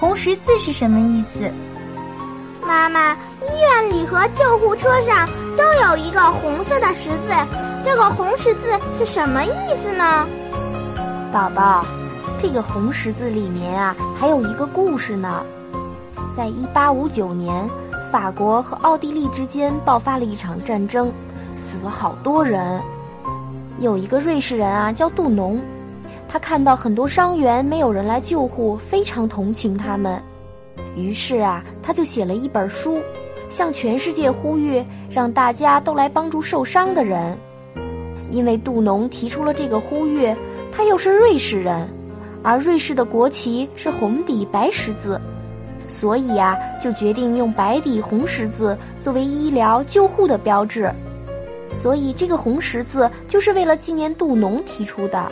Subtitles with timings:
[0.00, 1.52] 红十字是什么意思？
[2.66, 7.34] 妈妈，医院里和救护车上都有一个红色的十字，
[7.84, 9.50] 这个红十字是什么意
[9.84, 10.26] 思呢？
[11.30, 11.84] 宝宝，
[12.40, 15.44] 这个红十字里面啊，还有一个故事呢。
[16.34, 17.68] 在一八五九年，
[18.10, 21.12] 法国和奥地利之间爆发了一场战争，
[21.58, 22.80] 死了好多人。
[23.80, 25.60] 有一个瑞士人啊，叫杜农，
[26.32, 30.22] 他看到很多伤员没有人来救护，非常同情他们。
[30.94, 33.02] 于是啊，他就写了一本书，
[33.50, 37.36] 向全世界呼吁，让大家都来帮助受伤的人。
[38.30, 40.32] 因为杜农提出了这个呼吁，
[40.70, 41.88] 他又是瑞士人，
[42.44, 45.20] 而瑞士的国旗是红底白十字，
[45.88, 50.88] 所以呀，就决定用白底红十字作为医疗救护的标志。
[51.82, 55.28] 所以这个红十字就是为了纪念杜农提出的。